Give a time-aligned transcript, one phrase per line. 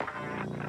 [0.00, 0.63] right.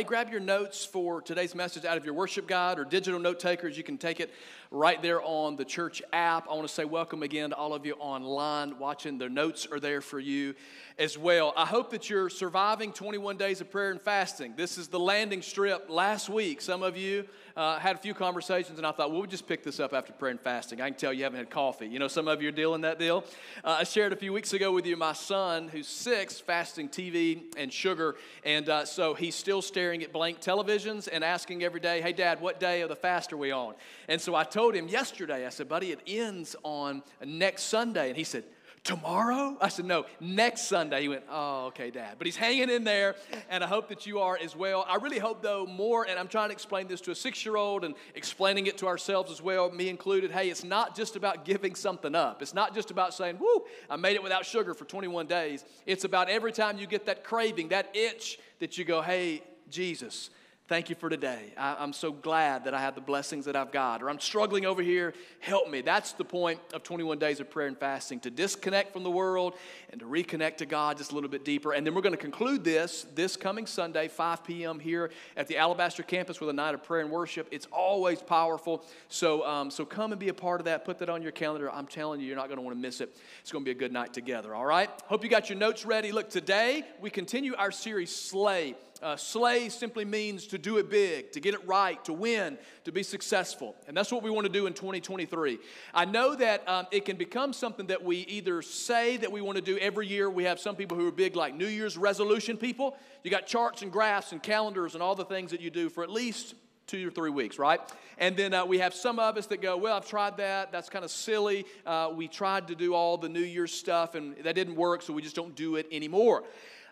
[0.00, 3.38] Hey, grab your notes for today's message out of your worship guide or digital note
[3.38, 3.76] takers.
[3.76, 4.30] You can take it
[4.70, 6.46] right there on the church app.
[6.48, 9.18] I want to say welcome again to all of you online watching.
[9.18, 10.54] The notes are there for you
[10.98, 11.52] as well.
[11.54, 14.54] I hope that you're surviving 21 days of prayer and fasting.
[14.56, 16.62] This is the landing strip last week.
[16.62, 17.26] Some of you
[17.60, 20.14] uh, had a few conversations, and I thought, well, we'll just pick this up after
[20.14, 20.80] prayer and fasting.
[20.80, 21.86] I can tell you haven't had coffee.
[21.86, 23.22] You know, some of you are dealing that deal.
[23.62, 27.42] Uh, I shared a few weeks ago with you my son, who's six, fasting TV
[27.58, 32.00] and sugar, and uh, so he's still staring at blank televisions and asking every day,
[32.00, 33.74] hey, Dad, what day of the fast are we on?
[34.08, 38.08] And so I told him yesterday, I said, buddy, it ends on next Sunday.
[38.08, 38.44] And he said,
[38.84, 39.56] tomorrow?
[39.60, 41.02] I said, no, next Sunday.
[41.02, 42.14] He went, oh, okay, Dad.
[42.18, 43.16] But he's hanging in there,
[43.48, 44.84] and I hope that you are as well.
[44.88, 47.56] I really hope, though, more, and I'm trying to explain this to a six year
[47.56, 50.30] old and explaining it to ourselves as well, me included.
[50.30, 52.42] Hey, it's not just about giving something up.
[52.42, 55.64] It's not just about saying, whoo, I made it without sugar for 21 days.
[55.86, 60.30] It's about every time you get that craving, that itch, that you go, hey, Jesus,
[60.70, 61.52] Thank you for today.
[61.56, 64.04] I, am so glad that I have the blessings that I've got.
[64.04, 65.14] Or I'm struggling over here.
[65.40, 65.80] Help me.
[65.80, 69.54] That's the point of 21 days of prayer and fasting to disconnect from the world
[69.90, 71.72] and to reconnect to God just a little bit deeper.
[71.72, 74.78] And then we're going to conclude this this coming Sunday, 5 p.m.
[74.78, 77.48] here at the Alabaster campus with a night of prayer and worship.
[77.50, 78.84] It's always powerful.
[79.08, 80.84] So, um, so come and be a part of that.
[80.84, 81.68] Put that on your calendar.
[81.68, 83.16] I'm telling you, you're not going to want to miss it.
[83.40, 84.54] It's going to be a good night together.
[84.54, 84.88] All right?
[85.06, 86.12] Hope you got your notes ready.
[86.12, 88.76] Look, today we continue our series, Slay.
[89.02, 92.92] Uh, slay simply means to do it big, to get it right, to win, to
[92.92, 93.74] be successful.
[93.88, 95.58] And that's what we want to do in 2023.
[95.94, 99.56] I know that um, it can become something that we either say that we want
[99.56, 100.28] to do every year.
[100.28, 102.96] We have some people who are big, like New Year's resolution people.
[103.24, 106.04] You got charts and graphs and calendars and all the things that you do for
[106.04, 106.54] at least
[106.90, 107.80] two or three weeks, right?
[108.18, 110.72] And then uh, we have some of us that go, Well, I've tried that.
[110.72, 111.64] That's kind of silly.
[111.86, 115.12] Uh, we tried to do all the New Year's stuff and that didn't work, so
[115.12, 116.42] we just don't do it anymore.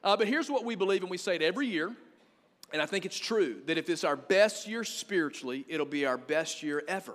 [0.02, 1.94] Uh, but here's what we believe, and we say it every year,
[2.72, 6.18] and I think it's true that if it's our best year spiritually, it'll be our
[6.18, 7.14] best year ever.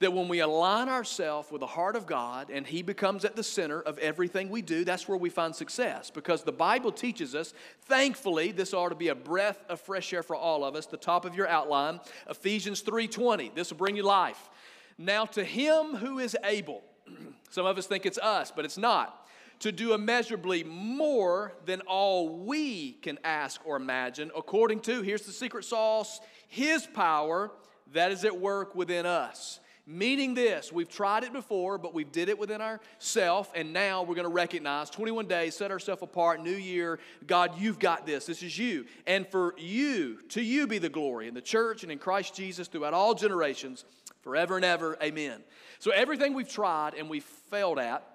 [0.00, 3.42] That when we align ourselves with the heart of God and He becomes at the
[3.42, 6.08] center of everything we do, that's where we find success.
[6.08, 7.52] Because the Bible teaches us,
[7.82, 10.86] thankfully, this ought to be a breath of fresh air for all of us.
[10.86, 13.52] The top of your outline, Ephesians 3:20.
[13.54, 14.48] This will bring you life.
[14.98, 16.82] Now to him who is able,
[17.50, 19.27] some of us think it's us, but it's not
[19.60, 25.32] to do immeasurably more than all we can ask or imagine, according to, here's the
[25.32, 27.50] secret sauce, His power
[27.92, 29.60] that is at work within us.
[29.90, 34.14] Meaning this, we've tried it before, but we did it within ourselves, and now we're
[34.14, 36.98] going to recognize 21 days, set ourselves apart, new year.
[37.26, 38.26] God, you've got this.
[38.26, 38.84] This is you.
[39.06, 42.68] And for you, to you be the glory in the church and in Christ Jesus
[42.68, 43.86] throughout all generations,
[44.20, 44.98] forever and ever.
[45.02, 45.40] Amen.
[45.78, 48.06] So, everything we've tried and we've failed at,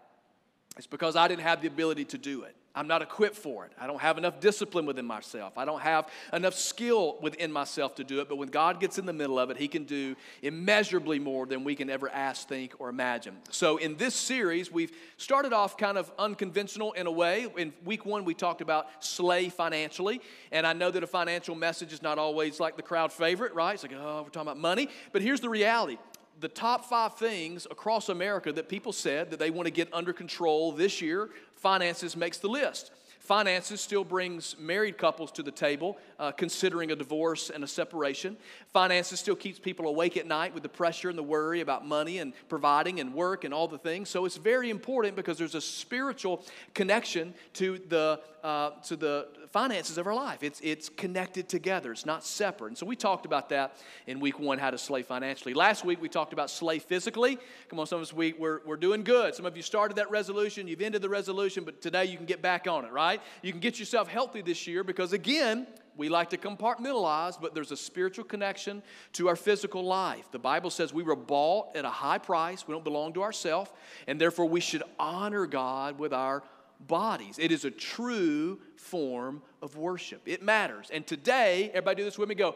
[0.78, 2.56] it's because I didn't have the ability to do it.
[2.76, 3.72] I'm not equipped for it.
[3.80, 5.60] I don't have enough discipline within myself.
[5.60, 8.28] I don't have enough skill within myself to do it.
[8.28, 11.64] But when God gets in the middle of it, He can do immeasurably more than
[11.64, 13.36] we can ever ask, think, or imagine.
[13.52, 17.46] So in this series, we've started off kind of unconventional in a way.
[17.56, 20.20] In week one, we talked about slay financially.
[20.52, 23.76] And I know that a financial message is not always like the crowd favorite, right?
[23.76, 24.90] It's like, oh, we're talking about money.
[25.12, 26.00] But here's the reality
[26.44, 30.12] the top five things across America that people said that they want to get under
[30.12, 32.92] control this year, finances makes the list.
[33.24, 38.36] Finances still brings married couples to the table, uh, considering a divorce and a separation.
[38.74, 42.20] Finances still keeps people awake at night with the pressure and the worry about money
[42.20, 44.10] and providing and work and all the things.
[44.10, 49.98] So it's very important because there's a spiritual connection to the uh, to the finances
[49.98, 50.44] of our life.
[50.44, 52.70] It's, it's connected together, it's not separate.
[52.70, 53.78] And so we talked about that
[54.08, 55.54] in week one, how to slay financially.
[55.54, 57.38] Last week we talked about slay physically.
[57.70, 59.34] Come on, some of us, we, we're, we're doing good.
[59.36, 62.42] Some of you started that resolution, you've ended the resolution, but today you can get
[62.42, 63.13] back on it, right?
[63.42, 67.72] You can get yourself healthy this year because, again, we like to compartmentalize, but there's
[67.72, 68.82] a spiritual connection
[69.14, 70.32] to our physical life.
[70.32, 72.68] The Bible says we were bought at a high price.
[72.68, 73.70] We don't belong to ourselves,
[74.08, 76.44] and therefore we should honor God with our
[76.80, 77.38] bodies.
[77.40, 80.22] It is a true form of worship.
[80.26, 80.90] It matters.
[80.92, 82.56] And today, everybody do this with me, go,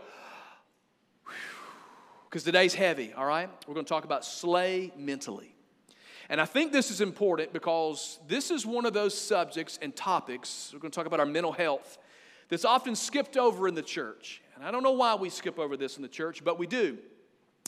[2.30, 3.50] because today's heavy, all right?
[3.68, 5.54] We're going to talk about slay mentally.
[6.30, 10.72] And I think this is important because this is one of those subjects and topics,
[10.74, 11.98] we're going to talk about our mental health,
[12.50, 14.42] that's often skipped over in the church.
[14.56, 16.98] And I don't know why we skip over this in the church, but we do.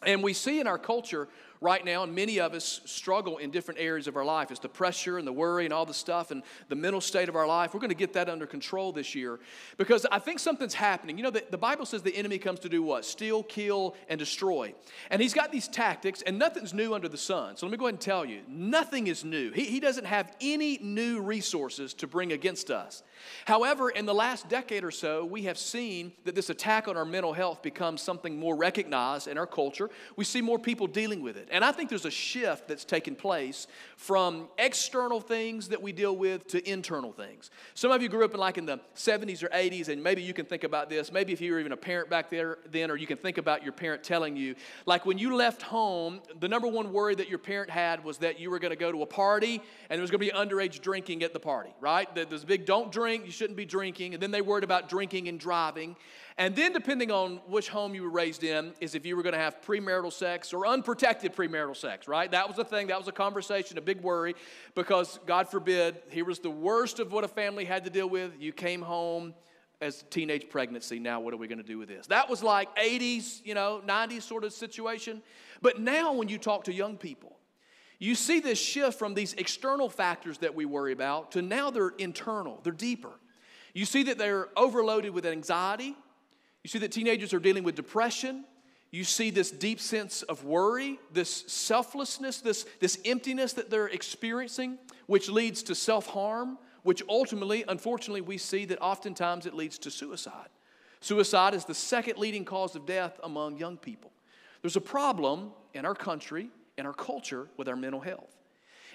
[0.05, 1.27] And we see in our culture
[1.61, 4.49] right now, and many of us struggle in different areas of our life.
[4.49, 7.35] It's the pressure and the worry and all the stuff and the mental state of
[7.35, 7.73] our life.
[7.73, 9.39] We're going to get that under control this year
[9.77, 11.17] because I think something's happening.
[11.17, 13.03] You know, the, the Bible says the enemy comes to do what?
[13.03, 14.73] Steal, kill, and destroy.
[15.09, 17.57] And he's got these tactics, and nothing's new under the sun.
[17.57, 19.51] So let me go ahead and tell you nothing is new.
[19.51, 23.03] He, he doesn't have any new resources to bring against us.
[23.45, 27.05] However, in the last decade or so, we have seen that this attack on our
[27.05, 29.89] mental health becomes something more recognized in our culture.
[30.15, 31.48] We see more people dealing with it.
[31.51, 33.67] And I think there's a shift that's taken place
[33.97, 37.51] from external things that we deal with to internal things.
[37.73, 40.33] Some of you grew up in like in the 70s or 80s, and maybe you
[40.33, 41.11] can think about this.
[41.11, 43.63] Maybe if you were even a parent back there then, or you can think about
[43.63, 44.55] your parent telling you,
[44.85, 48.39] like when you left home, the number one worry that your parent had was that
[48.39, 50.81] you were going to go to a party and there was going to be underage
[50.81, 52.13] drinking at the party, right?
[52.13, 54.13] There's a big don't drink, you shouldn't be drinking.
[54.13, 55.95] And then they worried about drinking and driving.
[56.39, 59.33] And then, depending on which home you were raised in, is if you were going
[59.33, 62.29] to have premarital sex or unprotected premarital sex, right?
[62.29, 64.35] That was a thing, that was a conversation, a big worry,
[64.75, 68.33] because God forbid, here was the worst of what a family had to deal with.
[68.39, 69.33] You came home
[69.81, 70.99] as teenage pregnancy.
[70.99, 72.07] Now, what are we going to do with this?
[72.07, 75.21] That was like 80s, you know, 90s sort of situation.
[75.61, 77.37] But now, when you talk to young people,
[77.97, 81.93] you see this shift from these external factors that we worry about to now they're
[81.97, 83.11] internal, they're deeper.
[83.73, 85.95] You see that they're overloaded with anxiety,
[86.63, 88.45] you see that teenagers are dealing with depression.
[88.91, 94.79] You see this deep sense of worry, this selflessness, this, this emptiness that they're experiencing,
[95.05, 99.91] which leads to self harm, which ultimately, unfortunately, we see that oftentimes it leads to
[99.91, 100.49] suicide.
[101.01, 104.11] Suicide is the second leading cause of death among young people.
[104.61, 108.35] There's a problem in our country, in our culture, with our mental health.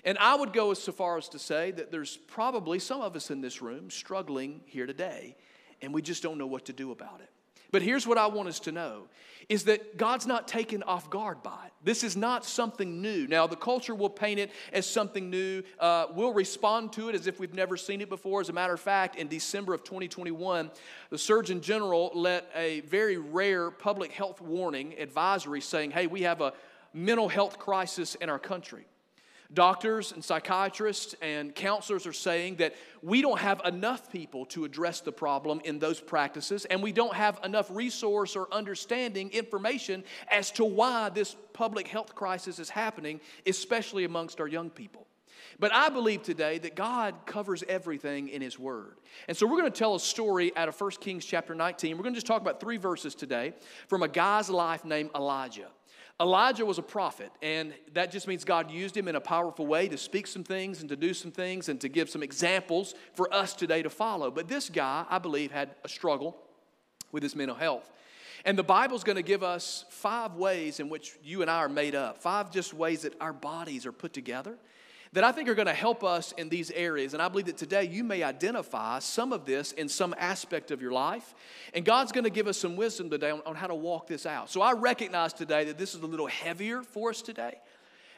[0.05, 3.31] And I would go as far as to say that there's probably some of us
[3.31, 5.37] in this room struggling here today,
[5.81, 7.31] and we just don't know what to do about it.
[7.75, 9.09] But here's what I want us to know
[9.49, 11.73] is that God's not taken off guard by it.
[11.83, 13.27] This is not something new.
[13.27, 15.65] Now, the culture will paint it as something new.
[15.81, 18.41] Uh, we'll respond to it as if we've never seen it before.
[18.41, 20.71] As a matter of fact, in December of 2021,
[21.11, 26.43] the Surgeon General let a very rare public health warning advisory saying, hey, we have
[26.43, 26.53] a
[26.93, 28.87] mental health crisis in our country.
[29.53, 35.01] Doctors and psychiatrists and counselors are saying that we don't have enough people to address
[35.01, 40.51] the problem in those practices, and we don't have enough resource or understanding information as
[40.53, 45.07] to why this public health crisis is happening, especially amongst our young people.
[45.59, 48.97] But I believe today that God covers everything in His Word.
[49.29, 51.97] And so we're going to tell a story out of 1 Kings chapter 19.
[51.97, 53.55] We're going to just talk about three verses today
[53.89, 55.69] from a guy's life named Elijah.
[56.21, 59.89] Elijah was a prophet, and that just means God used him in a powerful way
[59.89, 63.33] to speak some things and to do some things and to give some examples for
[63.35, 64.31] us today to follow.
[64.31, 66.37] But this guy, I believe, had a struggle
[67.11, 67.91] with his mental health.
[68.45, 71.69] And the Bible's going to give us five ways in which you and I are
[71.69, 74.57] made up, five just ways that our bodies are put together
[75.15, 77.15] that I think are going to help us in these areas.
[77.15, 80.83] And I believe that today you may identify some of this in some aspect of
[80.83, 81.37] your life.
[81.73, 84.27] And God's going to give us some wisdom today on, on how to walk this
[84.27, 84.51] out.
[84.51, 87.61] So I recognize today that this is a little heavier for us today.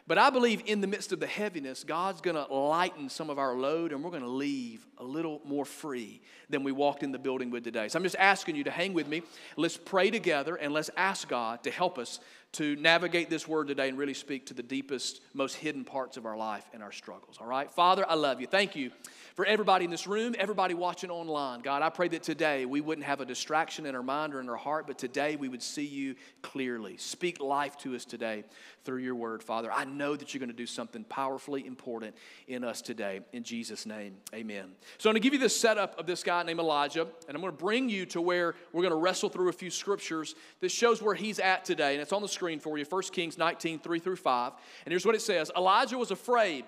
[0.08, 3.38] But I believe in the midst of the heaviness, God's going to lighten some of
[3.38, 7.10] our load and we're going to leave a little more free than we walked in
[7.10, 7.88] the building with today.
[7.88, 9.22] So I'm just asking you to hang with me.
[9.56, 12.20] Let's pray together and let's ask God to help us
[12.53, 16.24] to navigate this word today and really speak to the deepest, most hidden parts of
[16.24, 17.36] our life and our struggles.
[17.41, 17.70] All right?
[17.70, 18.46] Father, I love you.
[18.46, 18.91] Thank you
[19.34, 21.60] for everybody in this room, everybody watching online.
[21.60, 24.48] God, I pray that today we wouldn't have a distraction in our mind or in
[24.48, 26.96] our heart, but today we would see you clearly.
[26.96, 28.44] Speak life to us today
[28.86, 29.70] through your word, Father.
[29.70, 32.15] I know that you're going to do something powerfully important
[32.48, 33.20] in us today.
[33.34, 34.72] In Jesus' name, amen.
[34.96, 37.43] So I'm going to give you the setup of this guy named Elijah, and I'm
[37.43, 40.70] going to bring you to where we're going to wrestle through a few scriptures that
[40.70, 41.93] shows where he's at today.
[41.93, 44.52] And it's on the screen for you 1 Kings 19, 3 through 5.
[44.84, 46.64] And here's what it says Elijah was afraid,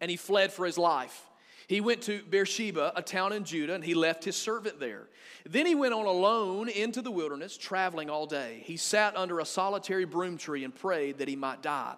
[0.00, 1.28] and he fled for his life.
[1.68, 5.08] He went to Beersheba, a town in Judah, and he left his servant there.
[5.48, 8.62] Then he went on alone into the wilderness, traveling all day.
[8.64, 11.94] He sat under a solitary broom tree and prayed that he might die.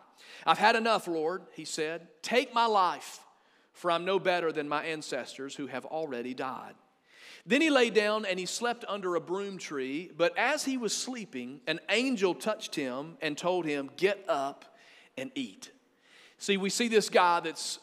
[0.46, 2.08] I've had enough, Lord, he said.
[2.22, 3.20] Take my life,
[3.72, 6.74] for I'm no better than my ancestors who have already died.
[7.46, 10.10] Then he lay down and he slept under a broom tree.
[10.16, 14.64] But as he was sleeping, an angel touched him and told him, Get up
[15.16, 15.70] and eat.
[16.38, 17.78] See, we see this guy that's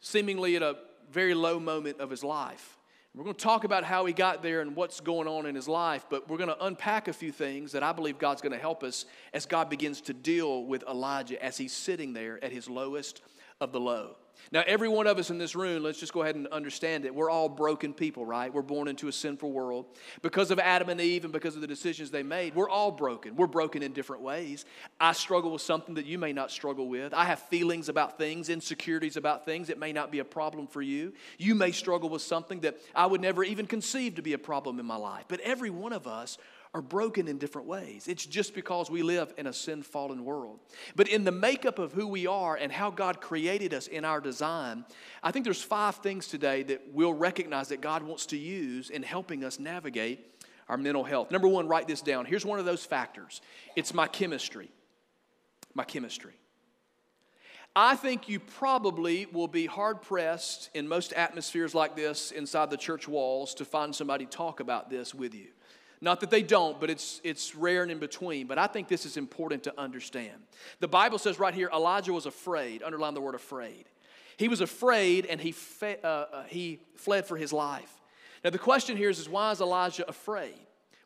[0.00, 0.76] seemingly at a
[1.10, 2.76] very low moment of his life.
[3.14, 5.66] We're going to talk about how he got there and what's going on in his
[5.66, 8.58] life, but we're going to unpack a few things that I believe God's going to
[8.58, 12.70] help us as God begins to deal with Elijah as he's sitting there at his
[12.70, 13.20] lowest
[13.60, 14.16] of the low.
[14.52, 17.14] Now, every one of us in this room, let's just go ahead and understand it.
[17.14, 18.52] We're all broken people, right?
[18.52, 19.86] We're born into a sinful world.
[20.22, 23.36] Because of Adam and Eve and because of the decisions they made, we're all broken.
[23.36, 24.64] We're broken in different ways.
[24.98, 27.14] I struggle with something that you may not struggle with.
[27.14, 29.70] I have feelings about things, insecurities about things.
[29.70, 31.12] It may not be a problem for you.
[31.38, 34.80] You may struggle with something that I would never even conceive to be a problem
[34.80, 35.24] in my life.
[35.28, 36.38] But every one of us
[36.72, 38.06] are broken in different ways.
[38.06, 40.60] It's just because we live in a sin fallen world.
[40.94, 44.20] But in the makeup of who we are and how God created us in our
[44.20, 44.84] design,
[45.22, 49.02] I think there's five things today that we'll recognize that God wants to use in
[49.02, 50.24] helping us navigate
[50.68, 51.32] our mental health.
[51.32, 52.24] Number one, write this down.
[52.24, 53.40] Here's one of those factors
[53.74, 54.70] it's my chemistry.
[55.74, 56.34] My chemistry.
[57.76, 62.76] I think you probably will be hard pressed in most atmospheres like this inside the
[62.76, 65.46] church walls to find somebody talk about this with you.
[66.00, 68.46] Not that they don't, but it's, it's rare and in between.
[68.46, 70.36] But I think this is important to understand.
[70.80, 72.82] The Bible says right here Elijah was afraid.
[72.82, 73.84] Underline the word afraid.
[74.38, 78.00] He was afraid and he, fe- uh, uh, he fled for his life.
[78.42, 80.54] Now, the question here is, is why is Elijah afraid?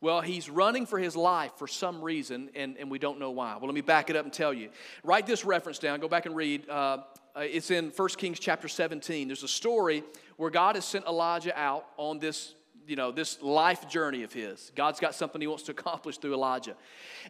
[0.01, 3.57] Well, he's running for his life for some reason, and, and we don't know why.
[3.57, 4.69] Well, let me back it up and tell you.
[5.03, 5.99] Write this reference down.
[5.99, 6.69] Go back and read.
[6.69, 6.99] Uh,
[7.35, 9.27] uh it's in 1 Kings chapter 17.
[9.27, 10.05] There's a story
[10.37, 12.55] where God has sent Elijah out on this
[12.87, 14.73] you know, this life journey of his.
[14.75, 16.75] God's got something he wants to accomplish through Elijah.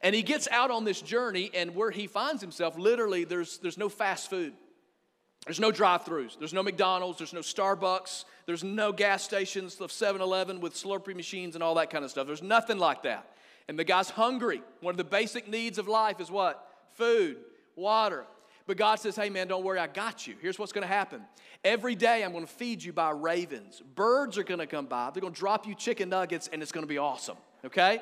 [0.03, 3.79] And he gets out on this journey, and where he finds himself, literally, there's, there's
[3.79, 4.53] no fast food.
[5.47, 6.39] There's no drive throughs.
[6.39, 7.19] There's no McDonald's.
[7.19, 8.25] There's no Starbucks.
[8.47, 12.11] There's no gas stations of 7 Eleven with Slurpee machines and all that kind of
[12.11, 12.27] stuff.
[12.27, 13.31] There's nothing like that.
[13.69, 14.63] And the guy's hungry.
[14.81, 16.67] One of the basic needs of life is what?
[16.95, 17.39] Food,
[17.77, 18.25] water.
[18.67, 20.37] But God says, hey man, don't worry, I got you.
[20.41, 21.23] Here's what's to happen.
[21.63, 23.83] Every day I'm to feed you by ravens.
[23.95, 25.11] Birds are to come by.
[25.13, 27.37] They're to drop you chicken nuggets and it's to be awesome.
[27.65, 28.01] Okay?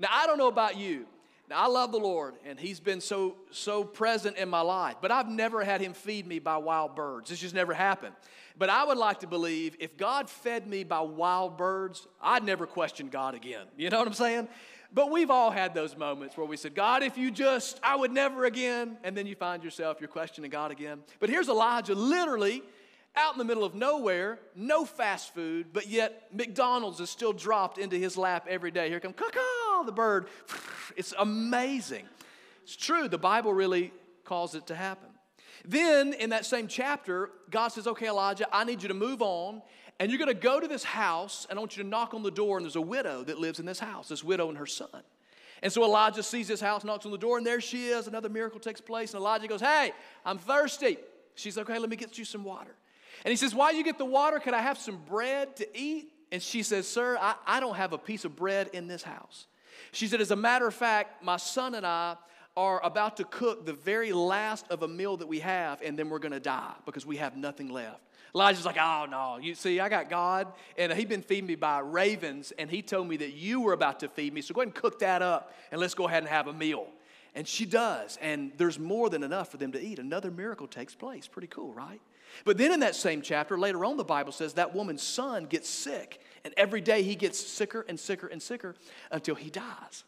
[0.00, 1.06] Now, I don't know about you.
[1.48, 5.10] Now, I love the Lord and He's been so, so present in my life, but
[5.10, 7.30] I've never had Him feed me by wild birds.
[7.30, 8.14] It's just never happened.
[8.56, 12.66] But I would like to believe if God fed me by wild birds, I'd never
[12.66, 13.66] question God again.
[13.76, 14.48] You know what I'm saying?
[14.92, 18.12] But we've all had those moments where we said, God, if you just, I would
[18.12, 18.96] never again.
[19.02, 21.00] And then you find yourself, you're questioning God again.
[21.18, 22.62] But here's Elijah literally
[23.16, 27.78] out in the middle of nowhere, no fast food, but yet McDonald's is still dropped
[27.78, 28.88] into his lap every day.
[28.88, 29.14] Here comes
[29.74, 30.26] caw the bird.
[30.96, 32.04] It's amazing.
[32.62, 33.90] It's true, the Bible really
[34.24, 35.08] calls it to happen.
[35.64, 39.62] Then in that same chapter, God says, Okay, Elijah, I need you to move on
[40.00, 42.22] and you're going to go to this house, and I want you to knock on
[42.22, 44.66] the door, and there's a widow that lives in this house, this widow and her
[44.66, 44.88] son.
[45.62, 48.08] And so Elijah sees this house, knocks on the door, and there she is.
[48.08, 49.92] Another miracle takes place, and Elijah goes, Hey,
[50.24, 50.98] I'm thirsty.
[51.36, 52.74] She's Okay, let me get you some water.
[53.24, 56.12] And he says, While you get the water, can I have some bread to eat?
[56.32, 59.46] And she says, Sir, I, I don't have a piece of bread in this house.
[59.92, 62.16] She said, As a matter of fact, my son and I
[62.56, 66.08] are about to cook the very last of a meal that we have, and then
[66.08, 68.00] we're going to die because we have nothing left.
[68.34, 71.78] Elijah's like, oh no, you see, I got God, and he'd been feeding me by
[71.80, 74.40] ravens, and he told me that you were about to feed me.
[74.40, 76.88] So go ahead and cook that up, and let's go ahead and have a meal.
[77.36, 79.98] And she does, and there's more than enough for them to eat.
[79.98, 81.26] Another miracle takes place.
[81.26, 82.00] Pretty cool, right?
[82.44, 85.68] But then in that same chapter, later on, the Bible says that woman's son gets
[85.68, 88.74] sick, and every day he gets sicker and sicker and sicker
[89.10, 90.04] until he dies.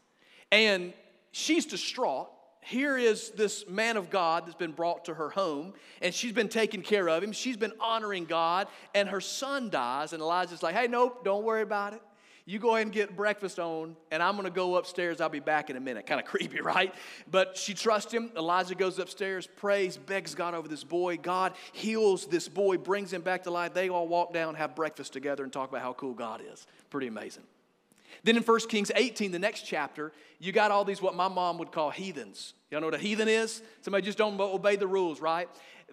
[0.50, 0.92] And
[1.33, 2.30] she's distraught
[2.66, 6.49] here is this man of God that's been brought to her home, and she's been
[6.49, 7.30] taking care of him.
[7.30, 11.62] She's been honoring God, and her son dies, and Elijah's like, hey, nope, don't worry
[11.62, 12.02] about it.
[12.49, 15.21] You go ahead and get breakfast on, and I'm gonna go upstairs.
[15.21, 16.07] I'll be back in a minute.
[16.07, 16.95] Kind of creepy, right?
[17.29, 18.31] But she trusts him.
[18.37, 21.17] Elijah goes upstairs, prays, begs God over this boy.
[21.17, 23.75] God heals this boy, brings him back to life.
[23.75, 26.69] They all walk down, have breakfast together, and talk about how cool God is.
[26.88, 27.43] Pretty amazing.
[28.26, 31.59] Then in 1 Kings 18, the next chapter, you got all these what my mom
[31.59, 32.54] would call heathens.
[32.73, 33.62] Y'all know what a heathen is?
[33.83, 35.49] Somebody just don't obey the rules, right?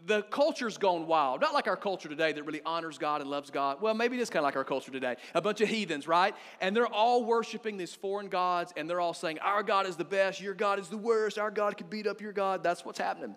[0.08, 1.42] The culture's gone wild.
[1.42, 3.84] Not like our culture today that really honors God and loves God.
[3.84, 5.18] Well, maybe it is kind of like our culture today.
[5.36, 6.34] A bunch of heathens, right?
[6.60, 10.04] And they're all worshiping these foreign gods and they're all saying, Our God is the
[10.04, 12.64] best, your God is the worst, our God could beat up your God.
[12.64, 13.36] That's what's happening.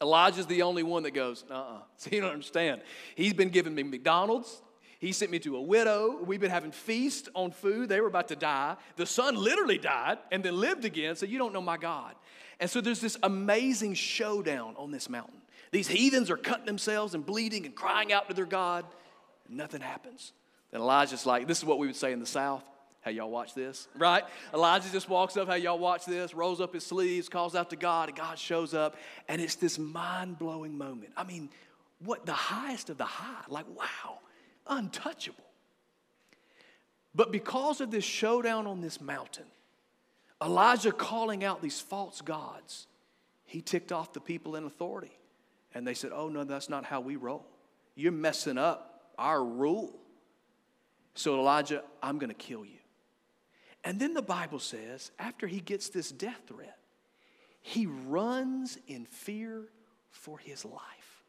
[0.00, 1.60] Elijah's the only one that goes, uh uh-uh.
[1.74, 2.80] uh So you don't understand.
[3.16, 4.62] He's been giving me McDonald's,
[5.00, 6.18] he sent me to a widow.
[6.22, 7.88] We've been having feast on food.
[7.88, 8.76] They were about to die.
[8.96, 11.16] The son literally died and then lived again.
[11.16, 12.14] So you don't know my God.
[12.60, 15.40] And so there's this amazing showdown on this mountain.
[15.72, 18.84] These heathens are cutting themselves and bleeding and crying out to their God.
[19.48, 20.32] Nothing happens.
[20.70, 22.62] Then Elijah's like, this is what we would say in the South.
[23.02, 24.24] Hey, y'all watch this, right?
[24.52, 27.76] Elijah just walks up, hey, y'all watch this, rolls up his sleeves, calls out to
[27.76, 28.96] God, and God shows up.
[29.26, 31.14] And it's this mind blowing moment.
[31.16, 31.48] I mean,
[32.04, 33.44] what the highest of the high?
[33.48, 34.18] Like, wow
[34.66, 35.44] untouchable.
[37.14, 39.46] But because of this showdown on this mountain,
[40.42, 42.86] Elijah calling out these false gods,
[43.44, 45.18] he ticked off the people in authority.
[45.74, 47.46] And they said, Oh, no, that's not how we roll.
[47.94, 49.98] You're messing up our rule.
[51.14, 52.78] So, Elijah, I'm going to kill you.
[53.84, 56.78] And then the Bible says, after he gets this death threat,
[57.60, 59.68] he runs in fear
[60.10, 61.22] for his life.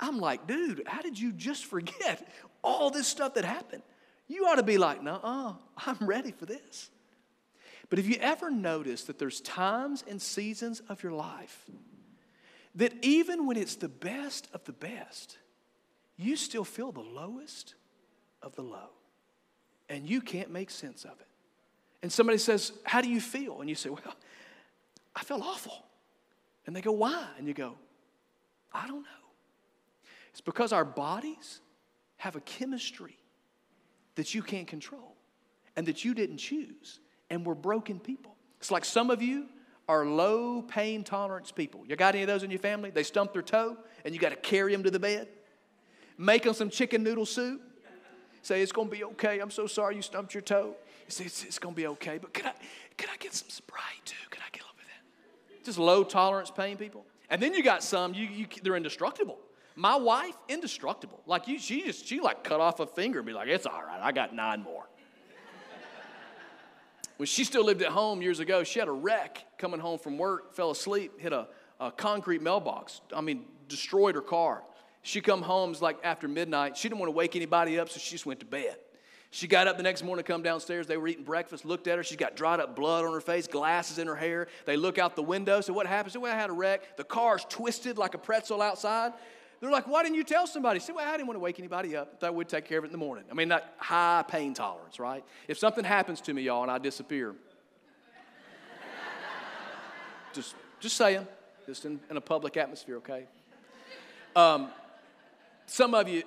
[0.00, 2.26] I'm like, dude, how did you just forget
[2.64, 3.82] all this stuff that happened?
[4.26, 5.52] You ought to be like, no, uh,
[5.86, 6.90] I'm ready for this.
[7.90, 11.64] But have you ever noticed that there's times and seasons of your life
[12.74, 15.38] that even when it's the best of the best,
[16.16, 17.74] you still feel the lowest
[18.42, 18.90] of the low
[19.88, 21.26] and you can't make sense of it?
[22.02, 23.60] And somebody says, How do you feel?
[23.60, 24.14] And you say, Well,
[25.14, 25.84] I feel awful.
[26.66, 27.26] And they go, Why?
[27.38, 27.76] And you go,
[28.72, 29.24] I don't know.
[30.30, 31.60] It's because our bodies
[32.16, 33.18] have a chemistry
[34.14, 35.16] that you can't control
[35.76, 37.00] and that you didn't choose.
[37.30, 38.36] And we're broken people.
[38.58, 39.46] It's like some of you
[39.88, 41.84] are low pain tolerance people.
[41.86, 42.90] You got any of those in your family?
[42.90, 45.28] They stump their toe and you got to carry them to the bed.
[46.16, 47.60] Make them some chicken noodle soup.
[48.42, 49.38] Say, it's going to be okay.
[49.40, 50.76] I'm so sorry you stumped your toe.
[51.06, 52.52] You say, it's, it's going to be okay, but can I,
[52.96, 54.16] can I get some Sprite too?
[54.30, 55.64] Can I get a little bit of that?
[55.64, 57.06] Just low tolerance pain people.
[57.30, 59.38] And then you got some, you, you, they're indestructible.
[59.76, 61.20] My wife, indestructible.
[61.26, 63.82] Like you, she just, she like cut off a finger and be like, it's all
[63.82, 64.88] right, I got nine more.
[67.16, 70.16] when she still lived at home years ago, she had a wreck coming home from
[70.16, 71.48] work, fell asleep, hit a,
[71.80, 73.00] a concrete mailbox.
[73.14, 74.62] I mean, destroyed her car.
[75.02, 76.76] She come home, it's like after midnight.
[76.76, 78.76] She didn't want to wake anybody up, so she just went to bed.
[79.34, 80.86] She got up the next morning come downstairs.
[80.86, 82.04] They were eating breakfast, looked at her.
[82.04, 84.46] She's got dried up blood on her face, glasses in her hair.
[84.64, 85.60] They look out the window.
[85.60, 86.16] So, what happens?
[86.16, 86.96] Well, I had a wreck.
[86.96, 89.12] The car's twisted like a pretzel outside.
[89.60, 90.80] They're like, why didn't you tell somebody?
[90.80, 92.20] Say, well, I didn't want to wake anybody up.
[92.20, 93.24] Thought we'd take care of it in the morning.
[93.30, 95.24] I mean, that high pain tolerance, right?
[95.48, 97.34] If something happens to me, y'all, and I disappear,
[100.32, 101.26] just, just saying,
[101.66, 103.26] just in, in a public atmosphere, okay?
[104.36, 104.68] Um,
[105.66, 106.24] some of you,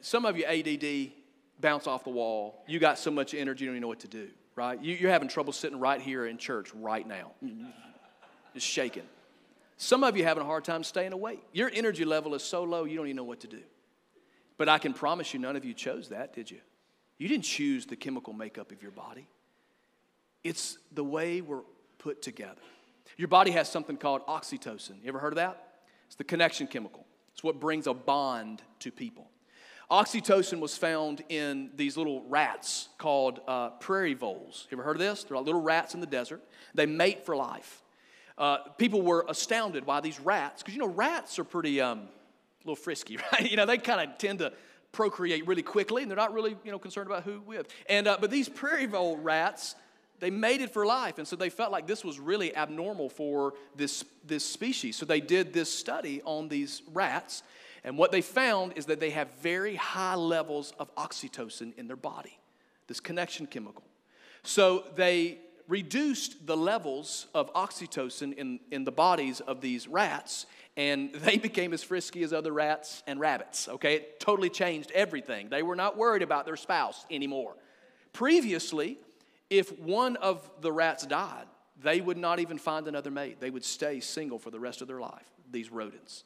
[0.00, 1.12] some of you ADD
[1.60, 2.62] bounce off the wall.
[2.66, 4.80] You got so much energy, you don't even know what to do, right?
[4.82, 7.32] You, are having trouble sitting right here in church right now,
[8.54, 9.04] just shaking.
[9.76, 11.42] Some of you having a hard time staying awake.
[11.52, 13.60] Your energy level is so low, you don't even know what to do.
[14.58, 16.58] But I can promise you, none of you chose that, did you?
[17.18, 19.26] You didn't choose the chemical makeup of your body.
[20.44, 21.62] It's the way we're
[21.98, 22.60] put together.
[23.16, 25.02] Your body has something called oxytocin.
[25.02, 25.80] You ever heard of that?
[26.06, 27.06] It's the connection chemical.
[27.32, 29.28] It's what brings a bond to people.
[29.90, 34.66] Oxytocin was found in these little rats called uh, prairie voles.
[34.70, 35.24] You ever heard of this?
[35.24, 36.42] They're like little rats in the desert.
[36.74, 37.82] They mate for life.
[38.38, 42.64] Uh, people were astounded by these rats because you know rats are pretty um, a
[42.64, 43.50] little frisky, right?
[43.50, 44.52] You know they kind of tend to
[44.92, 47.68] procreate really quickly, and they're not really you know concerned about who with.
[47.88, 49.74] And uh, but these prairie vole rats,
[50.20, 54.04] they mated for life, and so they felt like this was really abnormal for this
[54.24, 54.96] this species.
[54.96, 57.42] So they did this study on these rats
[57.86, 61.96] and what they found is that they have very high levels of oxytocin in their
[61.96, 62.36] body,
[62.88, 63.84] this connection chemical.
[64.42, 71.12] So they reduced the levels of oxytocin in, in the bodies of these rats, and
[71.14, 73.68] they became as frisky as other rats and rabbits.
[73.68, 75.48] Okay, it totally changed everything.
[75.48, 77.54] They were not worried about their spouse anymore.
[78.12, 78.98] Previously,
[79.50, 81.46] if one of the rats died,
[81.82, 83.40] they would not even find another mate.
[83.40, 86.24] They would stay single for the rest of their life, these rodents.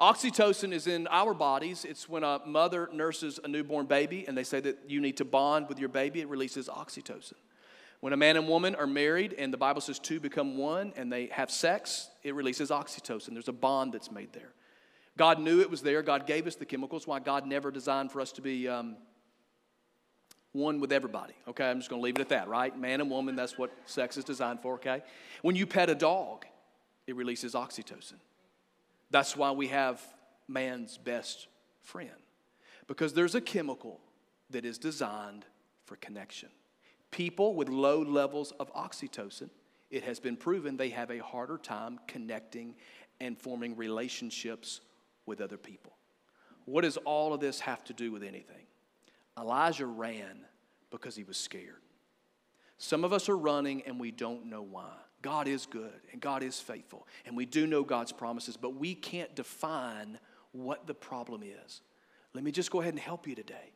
[0.00, 1.86] Oxytocin is in our bodies.
[1.86, 5.24] It's when a mother nurses a newborn baby and they say that you need to
[5.24, 7.32] bond with your baby, it releases oxytocin.
[8.00, 11.12] When a man and woman are married and the Bible says two become one and
[11.12, 13.32] they have sex, it releases oxytocin.
[13.32, 14.52] There's a bond that's made there.
[15.16, 16.02] God knew it was there.
[16.02, 17.06] God gave us the chemicals.
[17.06, 18.96] Why God never designed for us to be um,
[20.52, 21.34] one with everybody.
[21.48, 22.76] Okay, I'm just going to leave it at that, right?
[22.78, 25.02] Man and woman, that's what sex is designed for, okay?
[25.42, 26.44] When you pet a dog,
[27.06, 28.20] it releases oxytocin.
[29.10, 30.02] That's why we have
[30.48, 31.48] man's best
[31.82, 32.10] friend,
[32.86, 34.00] because there's a chemical
[34.50, 35.44] that is designed
[35.84, 36.48] for connection.
[37.10, 39.50] People with low levels of oxytocin,
[39.90, 42.74] it has been proven they have a harder time connecting
[43.20, 44.80] and forming relationships
[45.24, 45.92] with other people.
[46.64, 48.66] What does all of this have to do with anything?
[49.38, 50.44] Elijah ran
[50.90, 51.82] because he was scared.
[52.78, 54.92] Some of us are running and we don't know why.
[55.22, 58.94] God is good and God is faithful, and we do know God's promises, but we
[58.94, 60.18] can't define
[60.52, 61.80] what the problem is.
[62.34, 63.72] Let me just go ahead and help you today.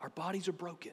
[0.00, 0.92] Our bodies are broken.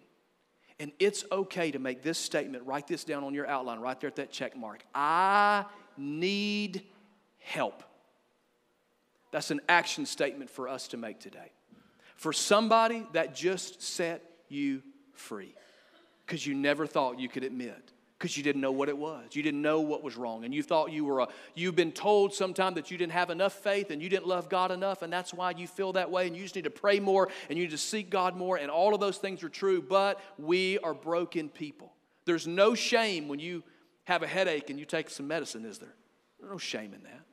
[0.81, 4.07] And it's okay to make this statement, write this down on your outline, right there
[4.07, 4.83] at that check mark.
[4.95, 5.65] I
[5.95, 6.81] need
[7.37, 7.83] help.
[9.29, 11.51] That's an action statement for us to make today.
[12.15, 14.81] For somebody that just set you
[15.13, 15.53] free
[16.25, 19.35] because you never thought you could admit because you didn't know what it was.
[19.35, 20.45] You didn't know what was wrong.
[20.45, 23.53] And you thought you were a, you've been told sometime that you didn't have enough
[23.53, 26.27] faith and you didn't love God enough, and that's why you feel that way.
[26.27, 28.57] And you just need to pray more and you need to seek God more.
[28.57, 31.93] And all of those things are true, but we are broken people.
[32.25, 33.63] There's no shame when you
[34.03, 35.95] have a headache and you take some medicine, is there?
[36.39, 37.25] There's no shame in that.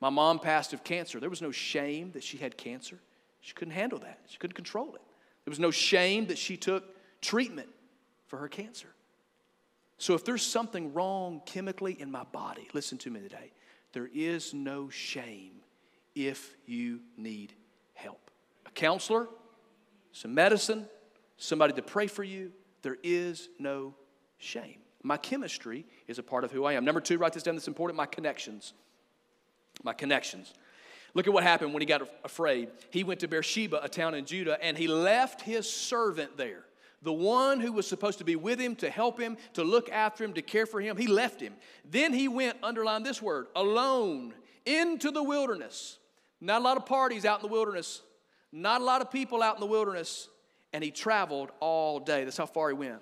[0.00, 1.20] My mom passed of cancer.
[1.20, 2.98] There was no shame that she had cancer.
[3.40, 5.02] She couldn't handle that, she couldn't control it.
[5.44, 6.84] There was no shame that she took
[7.20, 7.68] treatment
[8.26, 8.88] for her cancer.
[9.98, 13.52] So if there's something wrong chemically in my body, listen to me today.
[13.92, 15.60] There is no shame
[16.14, 17.52] if you need
[17.94, 18.30] help.
[18.66, 19.28] A counselor,
[20.12, 20.86] some medicine,
[21.36, 23.94] somebody to pray for you, there is no
[24.38, 24.78] shame.
[25.02, 26.84] My chemistry is a part of who I am.
[26.84, 28.74] Number two, write this down, that's important my connections.
[29.82, 30.54] My connections.
[31.14, 32.68] Look at what happened when he got afraid.
[32.90, 36.64] He went to Beersheba, a town in Judah, and he left his servant there
[37.02, 40.24] the one who was supposed to be with him, to help him, to look after
[40.24, 41.54] him, to care for him, he left him.
[41.88, 44.34] Then he went, underline this word, alone
[44.66, 45.98] into the wilderness.
[46.40, 48.02] Not a lot of parties out in the wilderness,
[48.52, 50.28] not a lot of people out in the wilderness,
[50.72, 52.24] and he traveled all day.
[52.24, 53.00] That's how far he went.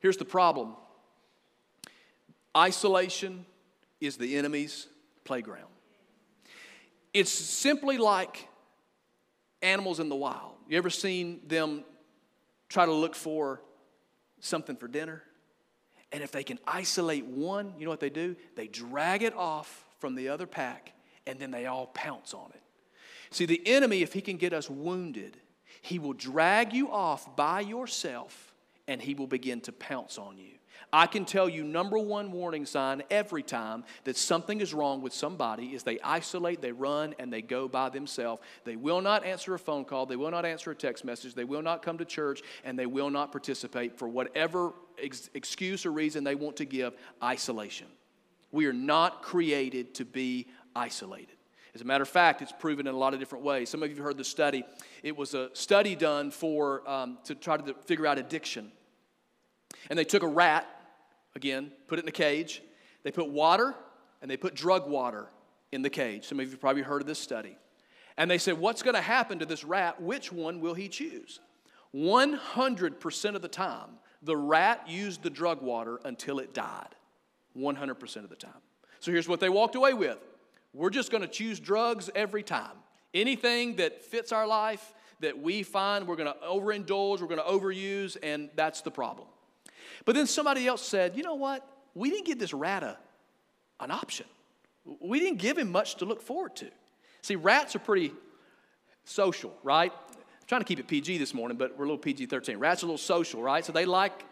[0.00, 0.76] Here's the problem
[2.56, 3.44] isolation
[4.00, 4.86] is the enemy's
[5.24, 5.68] playground.
[7.12, 8.48] It's simply like
[9.62, 10.54] animals in the wild.
[10.68, 11.84] You ever seen them
[12.68, 13.62] try to look for
[14.40, 15.22] something for dinner.
[16.12, 18.36] And if they can isolate one, you know what they do?
[18.54, 20.92] They drag it off from the other pack
[21.26, 22.62] and then they all pounce on it.
[23.30, 25.36] See, the enemy, if he can get us wounded,
[25.82, 28.54] he will drag you off by yourself
[28.86, 30.55] and he will begin to pounce on you.
[30.92, 35.12] I can tell you, number one warning sign every time that something is wrong with
[35.12, 38.42] somebody is they isolate, they run, and they go by themselves.
[38.64, 41.44] They will not answer a phone call, they will not answer a text message, they
[41.44, 44.72] will not come to church, and they will not participate for whatever
[45.02, 47.88] ex- excuse or reason they want to give isolation.
[48.52, 51.36] We are not created to be isolated.
[51.74, 53.68] As a matter of fact, it's proven in a lot of different ways.
[53.68, 54.64] Some of you have heard the study.
[55.02, 58.72] It was a study done for um, to try to figure out addiction.
[59.90, 60.66] And they took a rat
[61.36, 62.62] Again, put it in a cage.
[63.02, 63.74] They put water
[64.22, 65.26] and they put drug water
[65.70, 66.24] in the cage.
[66.24, 67.58] Some of you probably heard of this study.
[68.16, 70.00] And they said, What's going to happen to this rat?
[70.00, 71.40] Which one will he choose?
[71.94, 73.90] 100% of the time,
[74.22, 76.94] the rat used the drug water until it died.
[77.54, 78.52] 100% of the time.
[79.00, 80.18] So here's what they walked away with
[80.72, 82.78] we're just going to choose drugs every time.
[83.12, 87.44] Anything that fits our life that we find we're going to overindulge, we're going to
[87.44, 89.28] overuse, and that's the problem.
[90.04, 91.66] But then somebody else said, you know what?
[91.94, 92.96] We didn't give this rat a,
[93.80, 94.26] an option.
[95.00, 96.68] We didn't give him much to look forward to.
[97.22, 98.12] See, rats are pretty
[99.04, 99.92] social, right?
[99.92, 102.58] I'm trying to keep it PG this morning, but we're a little PG 13.
[102.58, 103.64] Rats are a little social, right?
[103.64, 104.24] So they like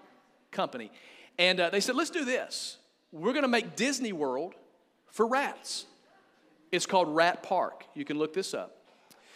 [0.53, 0.90] company.
[1.38, 2.77] And uh, they said, let's do this.
[3.11, 4.55] We're going to make Disney World
[5.11, 5.87] for rats.
[6.70, 7.85] It's called Rat Park.
[7.94, 8.77] You can look this up.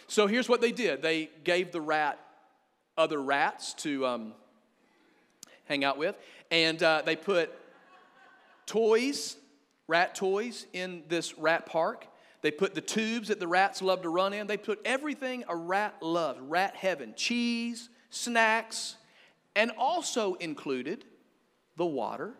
[0.07, 2.19] So here's what they did they gave the rat
[2.97, 4.33] other rats to um,
[5.69, 6.17] hang out with.
[6.51, 7.51] And uh, they put
[8.65, 9.37] toys,
[9.87, 12.05] rat toys, in this rat park.
[12.41, 14.47] They put the tubes that the rats love to run in.
[14.47, 18.95] They put everything a rat loves rat heaven, cheese, snacks,
[19.55, 21.05] and also included
[21.77, 22.33] the water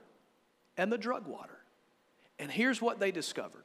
[0.76, 1.58] and the drug water.
[2.39, 3.63] And here's what they discovered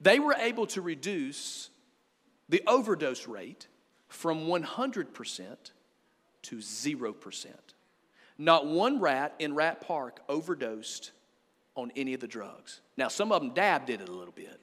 [0.00, 1.68] they were able to reduce
[2.48, 3.66] the overdose rate
[4.08, 5.56] from 100%
[6.42, 7.46] to 0%.
[8.40, 11.10] Not one rat in Rat Park overdosed
[11.76, 12.80] on any of the drugs.
[12.96, 14.58] Now, some of them dabbed at it a little bit,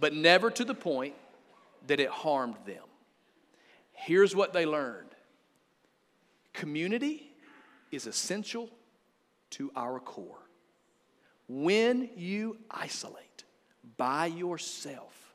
[0.00, 1.12] but never to the point
[1.88, 2.84] that it harmed them.
[3.92, 5.10] Here's what they learned
[6.54, 7.32] community
[7.92, 8.70] is essential
[9.50, 10.40] to our core.
[11.48, 13.44] When you isolate
[13.98, 15.34] by yourself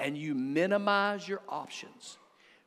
[0.00, 2.16] and you minimize your options,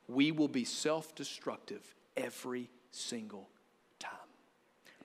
[0.07, 3.47] we will be self destructive every single
[3.99, 4.11] time.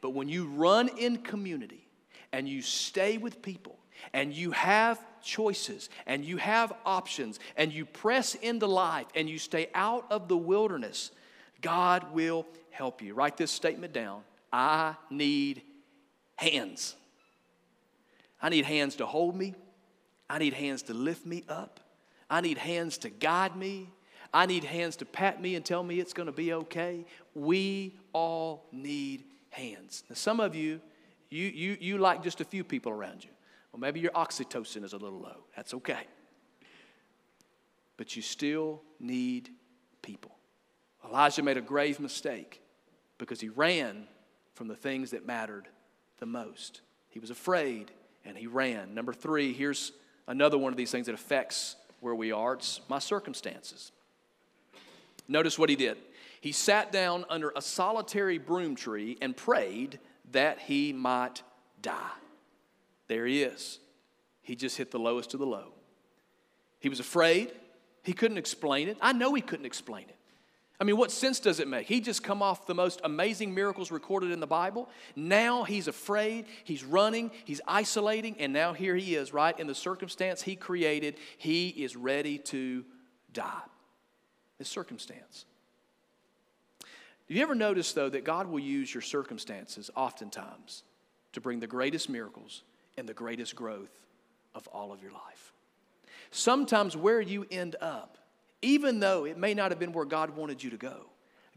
[0.01, 1.87] But when you run in community
[2.33, 3.79] and you stay with people
[4.13, 9.39] and you have choices and you have options and you press into life and you
[9.39, 11.13] stay out of the wilderness,
[11.61, 13.15] God will help you.
[13.15, 14.23] Write this statement down
[14.53, 15.63] I need
[16.37, 16.97] hands.
[18.41, 19.55] I need hands to hold me.
[20.29, 21.79] I need hands to lift me up.
[22.29, 23.91] I need hands to guide me.
[24.35, 27.05] I need hands to pat me and tell me it's going to be okay.
[27.35, 30.05] We all need hands.
[30.09, 30.81] Now, some of you,
[31.31, 33.31] you, you, you like just a few people around you.
[33.73, 35.45] Well, maybe your oxytocin is a little low.
[35.57, 36.07] That's okay.
[37.97, 39.51] But you still need
[40.01, 40.33] people.
[41.07, 42.63] Elijah made a grave mistake
[43.19, 44.07] because he ran
[44.55, 45.69] from the things that mattered
[46.19, 46.81] the most.
[47.09, 47.91] He was afraid
[48.25, 48.95] and he ran.
[48.95, 49.93] Number three, here's
[50.27, 53.93] another one of these things that affects where we are it's my circumstances.
[55.29, 55.97] Notice what he did.
[56.41, 59.99] He sat down under a solitary broom tree and prayed
[60.33, 61.43] that he might
[61.81, 61.97] die.
[63.09, 63.79] There he is.
[64.43, 65.73] He just hit the lowest of the low.
[66.81, 67.53] He was afraid.
[68.03, 68.97] He couldn't explain it.
[69.01, 70.17] I know he couldn't explain it.
[70.81, 71.87] I mean, what sense does it make?
[71.87, 74.89] He just come off the most amazing miracles recorded in the Bible.
[75.15, 79.77] Now he's afraid, he's running, he's isolating, and now here he is, right in the
[79.77, 81.19] circumstance he created.
[81.39, 82.85] He is ready to
[83.33, 83.63] die.
[84.69, 85.45] Circumstance.
[87.29, 90.83] Do you ever notice, though, that God will use your circumstances oftentimes
[91.33, 92.63] to bring the greatest miracles
[92.99, 94.01] and the greatest growth
[94.55, 95.53] of all of your life?
[96.31, 98.19] Sometimes where you end up
[98.63, 101.07] even though it may not have been where God wanted you to go,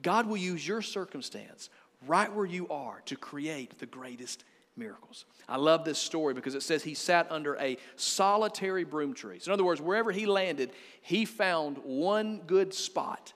[0.01, 1.69] God will use your circumstance
[2.07, 4.43] right where you are to create the greatest
[4.77, 5.25] miracles.
[5.47, 9.39] I love this story because it says he sat under a solitary broom tree.
[9.39, 13.33] So, in other words, wherever he landed, he found one good spot.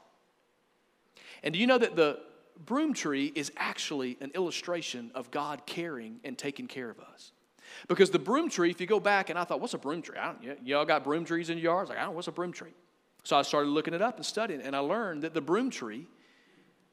[1.44, 2.20] And do you know that the
[2.66, 7.32] broom tree is actually an illustration of God caring and taking care of us?
[7.88, 10.18] Because the broom tree, if you go back, and I thought, what's a broom tree?
[10.18, 11.90] I don't, y'all got broom trees in your yards?
[11.90, 12.74] Like, I don't know, what's a broom tree?
[13.24, 16.08] So I started looking it up and studying, and I learned that the broom tree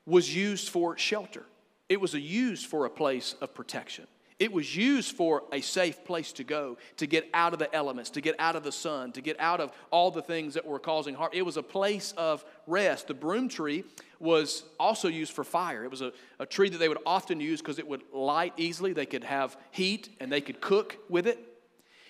[0.05, 1.45] was used for shelter.
[1.89, 4.07] It was used for a place of protection.
[4.39, 8.11] It was used for a safe place to go, to get out of the elements,
[8.11, 10.79] to get out of the sun, to get out of all the things that were
[10.79, 11.31] causing harm.
[11.33, 13.09] It was a place of rest.
[13.09, 13.85] The broom tree
[14.21, 15.85] was also used for fire.
[15.85, 18.93] It was a, a tree that they would often use because it would light easily.
[18.93, 21.39] They could have heat and they could cook with it.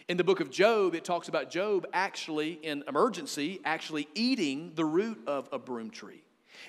[0.08, 4.84] In the book of Job, it talks about Job actually, in emergency, actually eating the
[4.84, 6.22] root of a broom tree.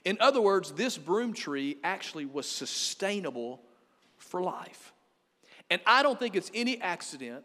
[0.06, 3.62] In other words, this broom tree actually was sustainable
[4.18, 4.94] for life.
[5.70, 7.44] And I don't think it's any accident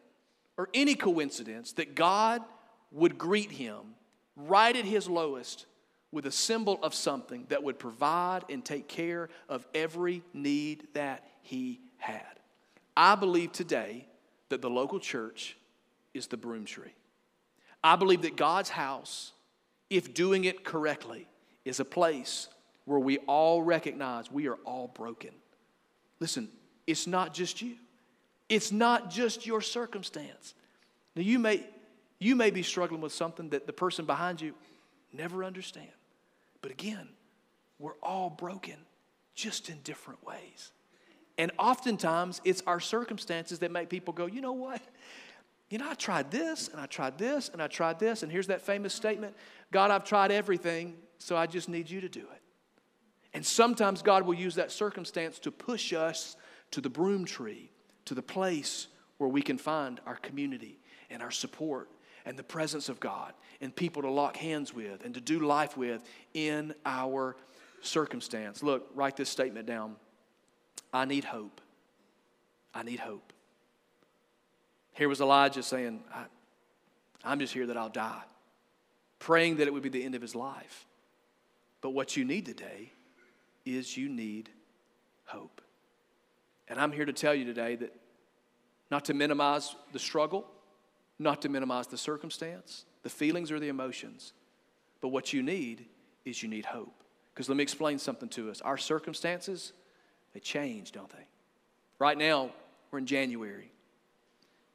[0.57, 2.43] or any coincidence that God
[2.91, 3.95] would greet him
[4.37, 5.67] right at his lowest
[6.13, 11.27] with a symbol of something that would provide and take care of every need that
[11.41, 12.23] he had.
[12.97, 14.07] I believe today
[14.51, 15.57] that the local church
[16.13, 16.95] is the broom tree.
[17.83, 19.33] I believe that God's house,
[19.89, 21.27] if doing it correctly,
[21.65, 22.49] is a place
[22.85, 25.31] where we all recognize we are all broken.
[26.21, 26.49] Listen,
[26.87, 27.77] it's not just you.
[28.53, 30.55] It's not just your circumstance.
[31.17, 31.67] Now you may
[32.19, 34.55] you may be struggling with something that the person behind you
[35.11, 35.89] never understand.
[36.61, 37.09] But again,
[37.79, 38.77] we're all broken
[39.35, 40.71] just in different ways.
[41.39, 44.83] And oftentimes it's our circumstances that make people go, "You know what?
[45.71, 48.23] you know, I tried this and I tried this and I tried this.
[48.23, 49.35] And here's that famous statement
[49.71, 52.43] God, I've tried everything, so I just need you to do it.
[53.33, 56.37] And sometimes God will use that circumstance to push us
[56.73, 57.72] to the broom tree,
[58.07, 58.89] to the place
[59.19, 60.79] where we can find our community
[61.11, 61.89] and our support
[62.25, 65.77] and the presence of God and people to lock hands with and to do life
[65.77, 66.03] with
[66.35, 67.37] in our
[67.81, 68.63] circumstance.
[68.63, 69.97] Look, write this statement down.
[70.93, 71.61] I need hope.
[72.75, 73.33] I need hope.
[74.93, 76.05] Here was Elijah saying,
[77.25, 78.23] I'm just here that I'll die,
[79.19, 80.87] praying that it would be the end of his life.
[81.81, 82.93] But what you need today
[83.65, 84.51] is you need
[85.25, 85.62] hope.
[86.73, 87.95] And I'm here to tell you today that
[88.91, 90.47] not to minimize the struggle,
[91.19, 94.33] not to minimize the circumstance, the feelings or the emotions,
[95.03, 95.85] but what you need
[96.25, 97.05] is you need hope.
[97.35, 98.63] Because let me explain something to us.
[98.63, 99.75] Our circumstances,
[100.33, 101.27] they change, don't they?
[101.99, 102.49] Right now,
[102.91, 103.71] we're in January.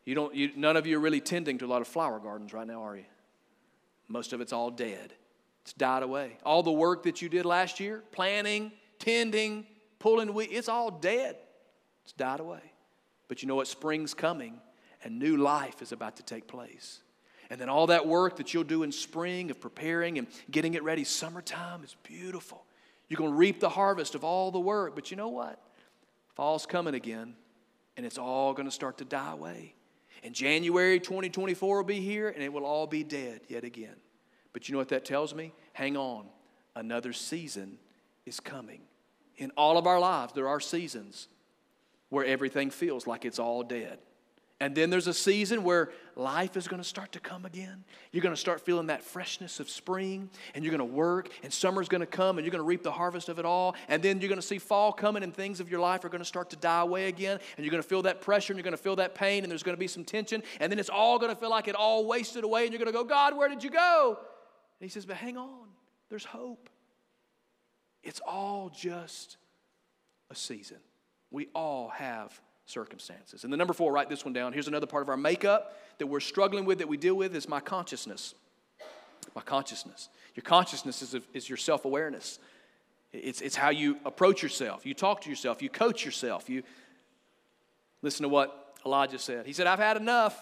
[0.05, 2.53] You don't, you, none of you are really tending to a lot of flower gardens
[2.53, 3.05] right now, are you?
[4.07, 5.13] Most of it's all dead.
[5.63, 6.37] It's died away.
[6.45, 9.65] All the work that you did last year, planning, tending,
[9.97, 11.37] pulling weeds, it's all dead.
[12.07, 12.61] It's died away.
[13.27, 13.67] But you know what?
[13.67, 14.61] Spring's coming
[15.03, 17.01] and new life is about to take place.
[17.49, 20.83] And then all that work that you'll do in spring of preparing and getting it
[20.83, 22.63] ready, summertime is beautiful.
[23.09, 24.95] You're going to reap the harvest of all the work.
[24.95, 25.61] But you know what?
[26.33, 27.35] Fall's coming again,
[27.97, 29.75] and it's all going to start to die away.
[30.23, 33.97] And January 2024 will be here and it will all be dead yet again.
[34.53, 35.51] But you know what that tells me?
[35.73, 36.27] Hang on.
[36.73, 37.79] Another season
[38.25, 38.83] is coming.
[39.35, 41.27] In all of our lives, there are seasons
[42.09, 43.99] where everything feels like it's all dead.
[44.59, 47.83] And then there's a season where life is going to start to come again.
[48.11, 51.53] You're going to start feeling that freshness of spring, and you're going to work, and
[51.53, 53.75] summer's going to come, and you're going to reap the harvest of it all.
[53.87, 56.21] And then you're going to see fall coming, and things of your life are going
[56.21, 57.39] to start to die away again.
[57.55, 59.51] And you're going to feel that pressure, and you're going to feel that pain, and
[59.51, 60.41] there's going to be some tension.
[60.59, 62.91] And then it's all going to feel like it all wasted away, and you're going
[62.91, 64.17] to go, God, where did you go?
[64.79, 65.67] And He says, But hang on,
[66.09, 66.67] there's hope.
[68.01, 69.37] It's all just
[70.31, 70.77] a season.
[71.31, 73.43] We all have circumstances.
[73.43, 74.53] And the number four, write this one down.
[74.53, 77.47] Here's another part of our makeup that we're struggling with, that we deal with, is
[77.47, 78.35] my consciousness.
[79.35, 80.09] My consciousness.
[80.35, 82.39] Your consciousness is, is your self awareness.
[83.11, 84.85] It's, it's how you approach yourself.
[84.85, 85.61] You talk to yourself.
[85.61, 86.49] You coach yourself.
[86.49, 86.63] You
[88.01, 89.45] listen to what Elijah said.
[89.45, 90.37] He said, I've had enough.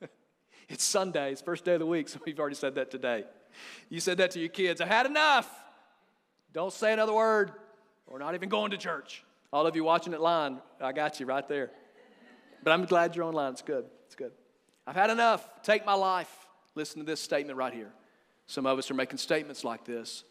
[0.68, 1.32] it's Sunday.
[1.32, 2.08] It's first day of the week.
[2.08, 3.24] so have already said that today.
[3.88, 4.80] You said that to your kids.
[4.80, 5.50] I've had enough.
[6.52, 7.52] Don't say another word.
[8.06, 9.24] We're not even going to church.
[9.52, 11.70] All of you watching it line, I got you right there.
[12.62, 13.52] But I'm glad you're online.
[13.52, 13.84] It's good.
[14.06, 14.32] It's good.
[14.86, 15.46] I've had enough.
[15.62, 16.30] Take my life.
[16.74, 17.92] Listen to this statement right here.
[18.46, 20.24] Some of us are making statements like this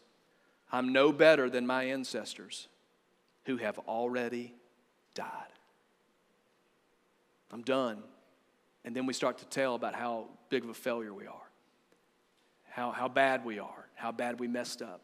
[0.70, 2.68] I'm no better than my ancestors
[3.44, 4.54] who have already
[5.14, 5.26] died.
[7.50, 8.02] I'm done.
[8.84, 11.50] And then we start to tell about how big of a failure we are,
[12.70, 15.02] how, how bad we are, how bad we messed up.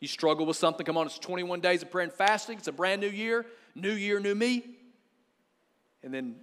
[0.00, 2.72] You struggle with something, come on, it's 21 days of prayer and fasting, it's a
[2.72, 4.64] brand new year, new year, new me.
[6.02, 6.36] And then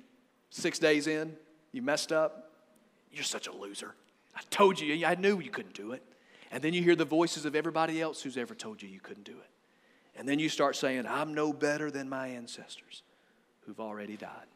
[0.50, 1.36] six days in,
[1.72, 2.52] you messed up,
[3.12, 3.96] you're such a loser.
[4.36, 6.04] I told you, I knew you couldn't do it.
[6.52, 9.26] And then you hear the voices of everybody else who's ever told you you couldn't
[9.26, 9.50] do it.
[10.18, 13.04] And then you start saying, I'm no better than my ancestors
[13.62, 14.48] who've already died.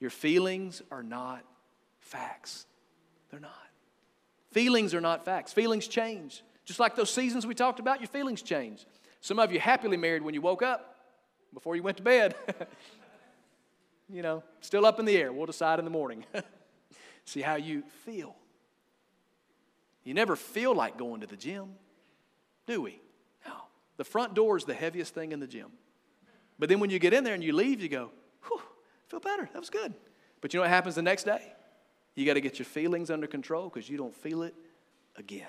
[0.00, 1.44] Your feelings are not
[2.00, 2.66] facts.
[3.30, 3.52] They're not.
[4.50, 5.52] Feelings are not facts.
[5.52, 6.42] Feelings change.
[6.64, 8.86] Just like those seasons we talked about, your feelings change.
[9.20, 10.96] Some of you happily married when you woke up
[11.54, 12.34] before you went to bed.
[14.08, 15.32] you know, still up in the air.
[15.32, 16.24] We'll decide in the morning.
[17.24, 18.36] See how you feel.
[20.04, 21.70] You never feel like going to the gym,
[22.66, 23.00] do we?
[23.46, 23.54] No.
[23.96, 25.68] The front door is the heaviest thing in the gym.
[26.58, 28.10] But then when you get in there and you leave, you go,
[28.46, 28.60] whew,
[29.08, 29.48] feel better.
[29.52, 29.94] That was good.
[30.40, 31.52] But you know what happens the next day?
[32.14, 34.54] You got to get your feelings under control because you don't feel it
[35.16, 35.46] again.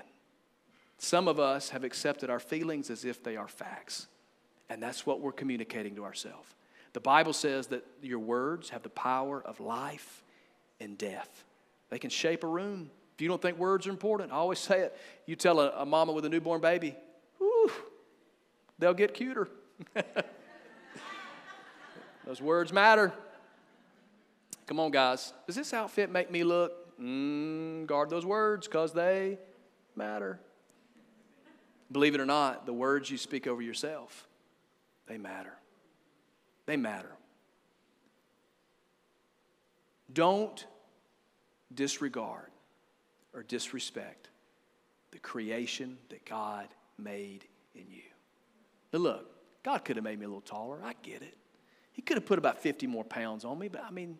[1.03, 4.07] Some of us have accepted our feelings as if they are facts,
[4.69, 6.47] and that's what we're communicating to ourselves.
[6.93, 10.23] The Bible says that your words have the power of life
[10.79, 11.43] and death.
[11.89, 12.89] They can shape a room.
[13.15, 14.97] If you don't think words are important, I always say it.
[15.25, 16.95] You tell a, a mama with a newborn baby,
[17.37, 17.69] whew,
[18.79, 19.49] they'll get cuter.
[22.25, 23.11] Those words matter.
[24.67, 25.33] Come on, guys.
[25.47, 26.97] Does this outfit make me look?
[26.97, 29.37] Mm, guard those words because they
[29.97, 30.39] matter.
[31.93, 34.27] Believe it or not, the words you speak over yourself,
[35.07, 35.53] they matter.
[36.65, 37.11] They matter.
[40.11, 40.65] Don't
[41.73, 42.49] disregard
[43.33, 44.29] or disrespect
[45.11, 48.01] the creation that God made in you.
[48.91, 49.29] Now, look,
[49.63, 50.79] God could have made me a little taller.
[50.83, 51.37] I get it.
[51.91, 54.17] He could have put about 50 more pounds on me, but I mean,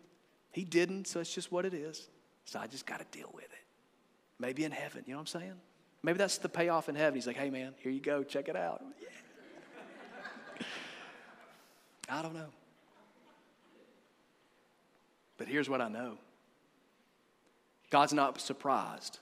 [0.52, 2.08] He didn't, so it's just what it is.
[2.44, 3.50] So I just got to deal with it.
[4.38, 5.60] Maybe in heaven, you know what I'm saying?
[6.04, 7.14] Maybe that's the payoff in heaven.
[7.14, 8.22] He's like, hey, man, here you go.
[8.22, 8.84] Check it out.
[12.10, 12.50] I don't know.
[15.38, 16.18] But here's what I know
[17.88, 19.18] God's not surprised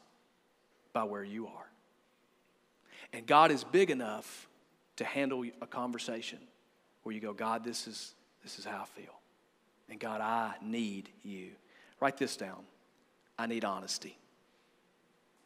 [0.92, 1.71] by where you are.
[3.12, 4.49] And God is big enough
[4.97, 6.40] to handle a conversation
[7.05, 9.14] where you go, God, this is, this is how I feel.
[9.88, 11.51] And God, I need you.
[12.01, 12.64] Write this down.
[13.38, 14.18] I need honesty.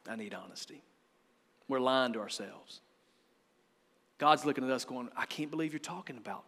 [0.09, 0.81] I need honesty.
[1.67, 2.81] We're lying to ourselves.
[4.17, 6.43] God's looking at us going, I can't believe you're talking about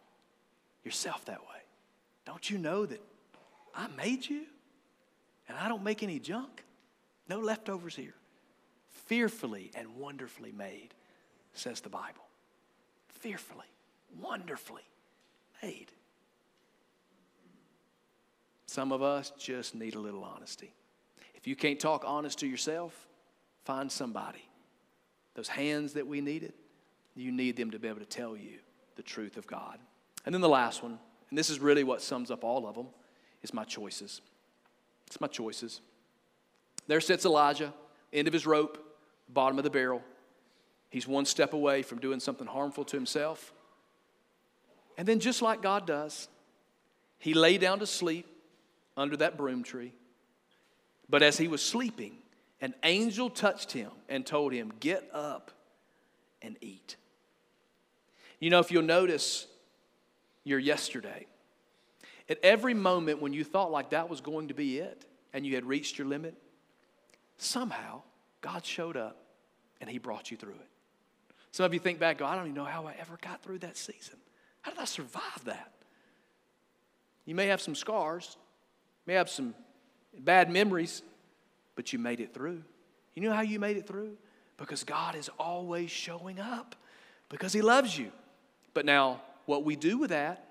[0.84, 1.62] yourself that way.
[2.26, 3.02] Don't you know that
[3.76, 4.44] I made you
[5.48, 6.64] and I don't make any junk?
[7.28, 8.16] No leftovers here.
[9.06, 10.90] Fearfully and wonderfully made,
[11.54, 12.28] says the Bible.
[13.08, 13.66] Fearfully,
[14.20, 14.84] wonderfully
[15.62, 15.92] made.
[18.66, 20.74] Some of us just need a little honesty.
[21.36, 23.08] If you can't talk honest to yourself,
[23.64, 24.49] find somebody
[25.36, 26.54] those hands that we needed,
[27.16, 28.60] you need them to be able to tell you
[28.96, 29.78] the truth of God.
[30.26, 32.88] And then the last one, and this is really what sums up all of them,
[33.42, 34.22] is my choices.
[35.08, 35.82] It's my choices.
[36.88, 37.74] There sits Elijah,
[38.12, 38.84] end of his rope,
[39.30, 40.02] bottom of the barrel.
[40.90, 43.54] He's one step away from doing something harmful to himself.
[44.98, 46.28] And then, just like God does,
[47.20, 48.28] he lay down to sleep
[48.98, 49.94] under that broom tree.
[51.10, 52.18] But as he was sleeping,
[52.62, 55.52] an angel touched him and told him, Get up
[56.42, 56.98] and eat.
[58.40, 59.48] You know, if you'll notice
[60.44, 61.26] your yesterday,
[62.30, 65.56] at every moment when you thought like that was going to be it and you
[65.56, 66.36] had reached your limit,
[67.38, 68.02] somehow
[68.42, 69.18] God showed up
[69.82, 70.68] and He brought you through it.
[71.52, 73.60] Some of you think back, go, I don't even know how I ever got through
[73.60, 74.16] that season.
[74.62, 75.72] How did I survive that?
[77.26, 78.38] You may have some scars,
[79.06, 79.56] may have some
[80.20, 81.02] bad memories,
[81.80, 82.62] but you made it through.
[83.16, 84.18] You know how you made it through?
[84.58, 86.76] Because God is always showing up
[87.30, 88.12] because He loves you.
[88.74, 90.46] But now, what we do with that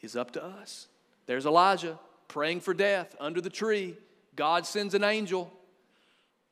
[0.00, 0.86] is up to us.
[1.26, 1.98] There's Elijah
[2.28, 3.96] praying for death under the tree.
[4.36, 5.52] God sends an angel.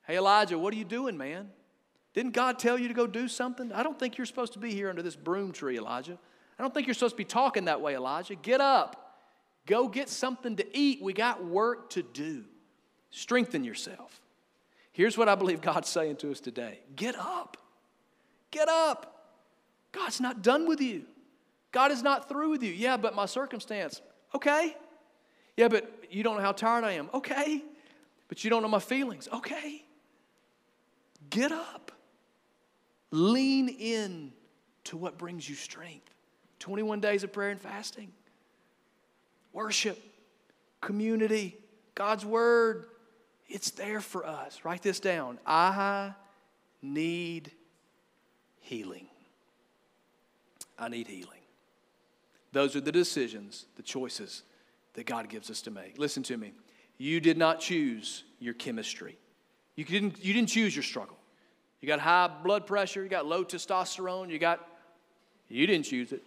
[0.04, 1.48] Hey, Elijah, what are you doing, man?
[2.12, 3.70] Didn't God tell you to go do something?
[3.70, 6.18] I don't think you're supposed to be here under this broom tree, Elijah.
[6.58, 8.34] I don't think you're supposed to be talking that way, Elijah.
[8.34, 9.20] Get up.
[9.64, 11.00] Go get something to eat.
[11.00, 12.46] We got work to do.
[13.12, 14.20] Strengthen yourself.
[14.90, 17.56] Here's what I believe God's saying to us today get up.
[18.50, 19.28] Get up.
[19.92, 21.04] God's not done with you.
[21.70, 22.72] God is not through with you.
[22.72, 24.02] Yeah, but my circumstance,
[24.34, 24.76] okay.
[25.56, 27.08] Yeah, but you don't know how tired I am.
[27.14, 27.62] Okay.
[28.28, 29.28] But you don't know my feelings.
[29.32, 29.84] Okay.
[31.28, 31.92] Get up.
[33.10, 34.32] Lean in
[34.84, 36.10] to what brings you strength.
[36.58, 38.12] 21 days of prayer and fasting,
[39.52, 39.98] worship,
[40.80, 41.56] community,
[41.94, 42.86] God's word.
[43.52, 44.60] It's there for us.
[44.64, 45.38] Write this down.
[45.46, 46.14] I
[46.80, 47.52] need
[48.60, 49.08] healing.
[50.78, 51.40] I need healing.
[52.52, 54.42] Those are the decisions, the choices
[54.94, 55.98] that God gives us to make.
[55.98, 56.54] Listen to me.
[56.96, 59.18] You did not choose your chemistry.
[59.76, 61.18] You didn't, you didn't choose your struggle.
[61.82, 64.66] You got high blood pressure, you got low testosterone, you got,
[65.48, 66.22] you didn't choose it.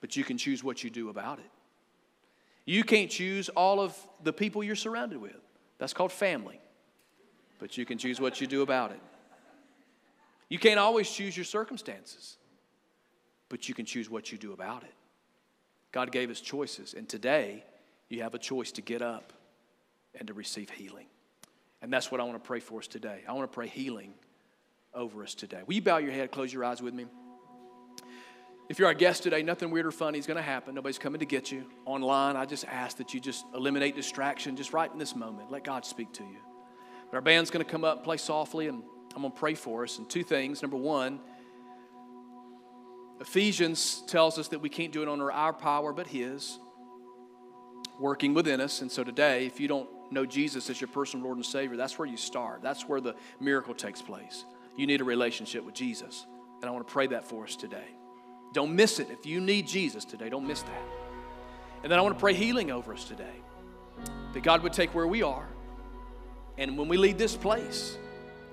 [0.00, 1.50] But you can choose what you do about it.
[2.66, 5.36] You can't choose all of the people you're surrounded with.
[5.78, 6.60] That's called family.
[7.58, 9.00] But you can choose what you do about it.
[10.48, 12.36] You can't always choose your circumstances,
[13.48, 14.94] but you can choose what you do about it.
[15.92, 17.64] God gave us choices, and today
[18.08, 19.32] you have a choice to get up
[20.18, 21.06] and to receive healing.
[21.82, 23.20] And that's what I want to pray for us today.
[23.28, 24.14] I want to pray healing
[24.94, 25.60] over us today.
[25.66, 27.06] Will you bow your head, close your eyes with me?
[28.68, 30.74] If you're our guest today, nothing weird or funny is going to happen.
[30.74, 31.64] Nobody's coming to get you.
[31.84, 35.50] Online, I just ask that you just eliminate distraction just right in this moment.
[35.50, 36.38] Let God speak to you.
[37.10, 38.82] But our band's going to come up, play softly, and
[39.14, 39.98] I'm going to pray for us.
[39.98, 40.62] And two things.
[40.62, 41.20] Number one,
[43.20, 46.58] Ephesians tells us that we can't do it under our power but His
[48.00, 48.80] working within us.
[48.80, 51.98] And so today, if you don't know Jesus as your personal Lord and Savior, that's
[51.98, 52.62] where you start.
[52.62, 54.46] That's where the miracle takes place.
[54.74, 56.26] You need a relationship with Jesus.
[56.60, 57.94] And I want to pray that for us today.
[58.54, 59.08] Don't miss it.
[59.10, 60.82] If you need Jesus today, don't miss that.
[61.82, 63.34] And then I want to pray healing over us today.
[64.32, 65.46] That God would take where we are,
[66.56, 67.96] and when we leave this place,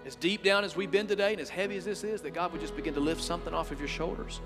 [0.06, 2.52] as deep down as we've been today and as heavy as this is, that God
[2.52, 4.42] would just begin to lift something off of your shoulders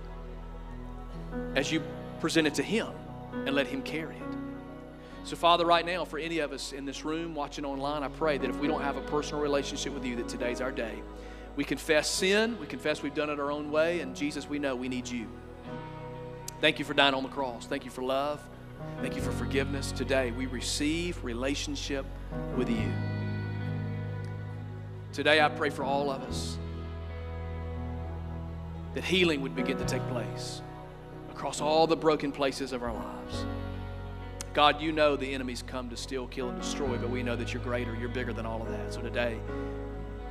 [1.56, 1.82] as you
[2.20, 2.88] present it to Him
[3.46, 4.22] and let Him carry it.
[5.24, 8.38] So, Father, right now, for any of us in this room, watching online, I pray
[8.38, 11.02] that if we don't have a personal relationship with you, that today's our day.
[11.56, 14.76] We confess sin, we confess we've done it our own way, and Jesus, we know
[14.76, 15.28] we need you.
[16.62, 17.66] Thank you for dying on the cross.
[17.66, 18.42] Thank you for love.
[19.02, 19.92] Thank you for forgiveness.
[19.92, 22.06] Today, we receive relationship
[22.56, 22.92] with you.
[25.12, 26.58] Today, I pray for all of us
[28.94, 30.62] that healing would begin to take place
[31.30, 33.46] across all the broken places of our lives.
[34.54, 37.54] God, you know the enemy's come to steal, kill, and destroy, but we know that
[37.54, 38.94] you're greater, you're bigger than all of that.
[38.94, 39.38] So today,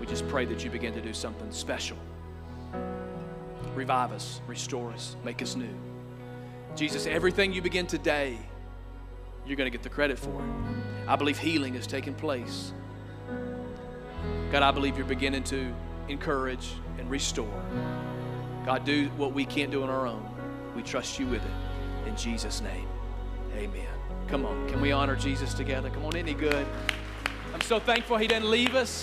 [0.01, 1.99] we just pray that you begin to do something special.
[3.75, 5.94] Revive us, restore us, make us new.
[6.77, 8.37] Jesus, everything you begin today,
[9.47, 10.49] you're going to get the credit for it.
[11.07, 12.73] I believe healing is taking place.
[14.51, 15.73] God, I believe you're beginning to
[16.09, 17.63] encourage and restore.
[18.65, 20.29] God, do what we can't do on our own.
[20.75, 22.09] We trust you with it.
[22.09, 22.89] In Jesus' name,
[23.55, 23.87] amen.
[24.27, 25.91] Come on, can we honor Jesus together?
[25.91, 26.67] Come on, any good?
[27.53, 29.01] I'm so thankful he didn't leave us.